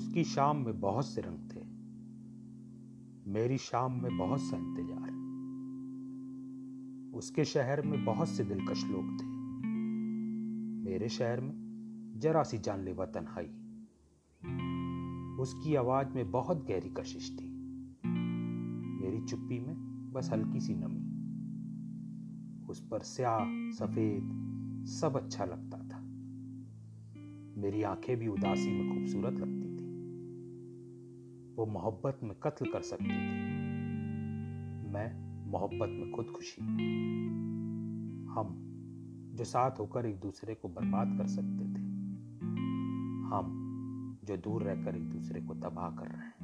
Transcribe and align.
उसकी 0.00 0.24
शाम 0.24 0.56
में 0.56 0.80
बहुत 0.80 1.06
से 1.06 1.20
रंग 1.20 1.50
थे। 1.50 1.60
मेरी 3.30 3.58
शाम 3.58 4.02
में 4.02 4.18
बहुत 4.18 4.40
सा 4.40 4.56
इंतज़ार। 4.56 5.10
उसके 7.18 7.44
शहर 7.44 7.82
में 7.82 8.04
बहुत 8.04 8.28
से 8.28 8.44
दिलकश 8.44 8.84
लोग 8.84 9.20
थे। 9.20 9.26
मेरे 10.90 11.08
शहर 11.08 11.40
में 11.40 11.52
जरा 12.16 12.42
सी 12.42 12.58
जानलेवा 12.58 13.06
तन्हाई। 13.06 13.44
उसकी 15.40 15.74
आवाज़ 15.74 16.08
में 16.08 16.30
बहुत 16.30 16.66
गहरी 16.68 16.88
कशिश 16.88 17.30
थी। 17.30 17.50
मेरी 19.02 19.20
चुप्पी 19.20 19.60
में 19.60 19.76
बस 20.12 20.30
हल्की 20.32 20.60
सी 20.60 20.74
नमी। 20.74 21.10
उस 22.66 22.88
पर 22.88 22.98
स्याह, 22.98 23.70
सफ़ेद, 23.70 24.22
सब 24.86 25.16
अच्छा 25.16 25.44
लगता 25.44 25.78
था। 25.78 26.00
मेरी 27.60 27.82
आँखें 27.82 28.16
भी 28.16 28.28
उदासी 28.28 28.70
में 28.70 28.94
खूबसूरत 28.94 29.34
लगती 29.34 29.76
थी। 29.76 29.79
वो 31.56 31.66
मोहब्बत 31.66 32.20
में 32.22 32.34
कत्ल 32.42 32.66
कर 32.66 32.82
सकती 32.82 33.04
थी। 33.04 33.38
मैं 34.90 35.08
मोहब्बत 35.50 35.88
में 35.90 36.12
खुद 36.12 36.26
खुशी 36.36 36.62
हम 38.30 38.56
जो 39.34 39.44
साथ 39.44 39.78
होकर 39.78 40.06
एक 40.06 40.20
दूसरे 40.20 40.54
को 40.54 40.68
बर्बाद 40.68 41.16
कर 41.18 41.26
सकते 41.26 41.64
थे, 41.64 41.82
हम 43.30 44.18
जो 44.24 44.36
दूर 44.36 44.62
रहकर 44.62 44.96
एक 44.96 45.08
दूसरे 45.10 45.40
को 45.40 45.54
तबाह 45.54 45.90
कर 45.90 46.06
रहे 46.06 46.26
हैं। 46.26 46.39